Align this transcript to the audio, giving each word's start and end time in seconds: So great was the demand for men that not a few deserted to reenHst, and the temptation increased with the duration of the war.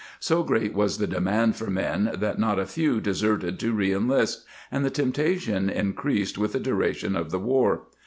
So 0.19 0.41
great 0.41 0.73
was 0.73 0.97
the 0.97 1.05
demand 1.05 1.55
for 1.55 1.69
men 1.69 2.09
that 2.17 2.39
not 2.39 2.57
a 2.57 2.65
few 2.65 2.99
deserted 2.99 3.59
to 3.59 3.71
reenHst, 3.71 4.45
and 4.71 4.83
the 4.83 4.89
temptation 4.89 5.69
increased 5.69 6.39
with 6.39 6.53
the 6.53 6.59
duration 6.59 7.15
of 7.15 7.29
the 7.29 7.37
war. 7.37 7.83